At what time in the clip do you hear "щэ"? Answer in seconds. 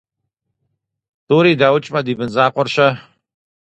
2.73-2.87